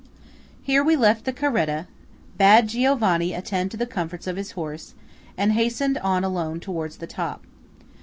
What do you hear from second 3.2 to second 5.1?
attend to the comforts of his horse,